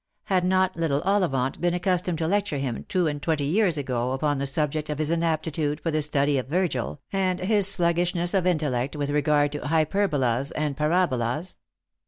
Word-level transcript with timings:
Had 0.23 0.43
not 0.43 0.75
little 0.75 1.03
Ollivant 1.03 1.61
been 1.61 1.75
accustomed 1.75 2.17
to 2.17 2.27
lecture 2.27 2.57
him 2.57 2.87
two 2.89 3.05
and 3.05 3.21
twenty 3.21 3.43
years 3.45 3.77
ago, 3.77 4.13
upon 4.13 4.39
the 4.39 4.47
subject 4.47 4.89
of 4.89 4.97
his 4.97 5.11
inapti 5.11 5.53
tude 5.53 5.79
for 5.79 5.91
the 5.91 6.01
study 6.01 6.39
of 6.39 6.47
Virgil, 6.47 6.99
and 7.13 7.37
his 7.39 7.67
sluggishness 7.67 8.33
of 8.33 8.47
intellect 8.47 8.95
with 8.95 9.11
regard 9.11 9.51
to 9.51 9.67
hyperbolas 9.67 10.49
and 10.53 10.75
parabolas 10.75 11.59